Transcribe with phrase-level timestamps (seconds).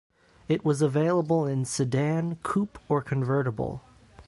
[0.47, 3.83] It was available in sedan, coupe or convertible.